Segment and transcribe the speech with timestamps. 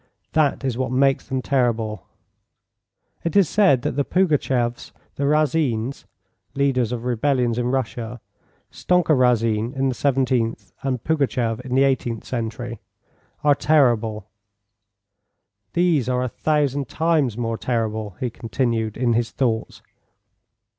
[0.31, 2.07] That is what makes them terrible.
[3.23, 6.05] It is said that the Pougatcheffs, the Razins
[6.55, 8.19] [leaders of rebellions in Russia:
[8.71, 12.79] Stonka Razin in the 17th and Pougatcheff in the 18th century]
[13.43, 14.27] are terrible.
[15.73, 19.83] These are a thousand times more terrible," he continued, in his thoughts.